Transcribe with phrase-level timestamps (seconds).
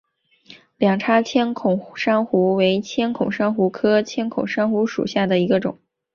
[0.77, 5.77] 两叉千孔珊瑚为千孔珊瑚科千孔珊瑚属下的一个种。